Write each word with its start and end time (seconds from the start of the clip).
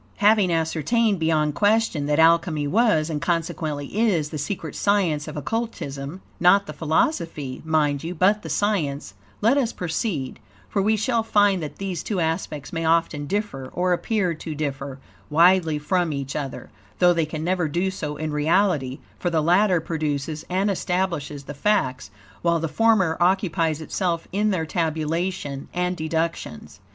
Having 0.17 0.51
ascertained, 0.51 1.19
beyond 1.19 1.53
question, 1.53 2.07
that 2.07 2.17
Alchemy 2.17 2.65
was, 2.67 3.07
and 3.07 3.21
consequently 3.21 3.85
is, 3.99 4.31
the 4.31 4.39
secret 4.39 4.73
science 4.73 5.27
of 5.27 5.37
Occultism 5.37 6.21
not 6.39 6.65
the 6.65 6.73
philosophy, 6.73 7.61
mind 7.63 8.03
you, 8.03 8.15
but 8.15 8.41
the 8.41 8.49
science; 8.49 9.13
let 9.41 9.57
us 9.59 9.71
proceed, 9.71 10.39
for, 10.67 10.81
we 10.81 10.95
shall 10.95 11.21
find 11.21 11.61
that 11.61 11.75
these 11.77 12.01
two 12.01 12.19
aspects 12.19 12.73
may 12.73 12.83
often 12.83 13.27
differ, 13.27 13.67
or 13.73 13.93
appear 13.93 14.33
to 14.33 14.55
differ, 14.55 14.97
widely 15.29 15.77
from 15.77 16.11
each 16.11 16.35
other, 16.35 16.71
though 16.97 17.13
they 17.13 17.27
can 17.27 17.43
never 17.43 17.67
do 17.67 17.91
so 17.91 18.17
in 18.17 18.31
reality, 18.31 18.97
for 19.19 19.29
the 19.29 19.39
latter 19.39 19.79
produces 19.79 20.43
and 20.49 20.71
establishes 20.71 21.43
the 21.43 21.53
facts, 21.53 22.09
while 22.41 22.57
the 22.59 22.67
former 22.67 23.17
occupies 23.21 23.81
itself 23.81 24.27
in 24.31 24.49
their 24.49 24.65
tabulation 24.65 25.67
and 25.75 25.95
deductions. 25.95 26.79